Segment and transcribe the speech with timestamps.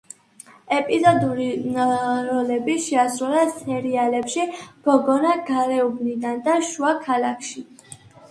[0.75, 1.49] ეპიზოდური
[2.29, 4.47] როლები შეასრულა სერიალებში
[4.89, 7.63] „გოგონა გარეუბნიდან“ და „შუა ქალაქში“.